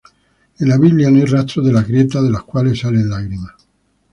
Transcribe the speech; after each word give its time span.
En 0.57 0.67
la 0.67 0.79
Biblia 0.79 1.11
no 1.11 1.17
hay 1.17 1.25
rastro 1.25 1.61
de 1.61 1.71
las 1.71 1.87
grietas 1.87 2.23
de 2.23 2.31
las 2.31 2.41
cuales 2.41 2.79
salen 2.79 3.07
lágrimas. 3.07 3.53